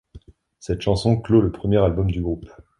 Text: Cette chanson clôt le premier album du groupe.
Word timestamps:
Cette 0.59 0.81
chanson 0.81 1.15
clôt 1.21 1.41
le 1.41 1.51
premier 1.51 1.77
album 1.77 2.09
du 2.09 2.23
groupe. 2.23 2.49